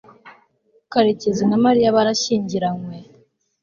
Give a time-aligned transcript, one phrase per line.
[0.91, 2.95] karekezi na mariya barashyingiranywe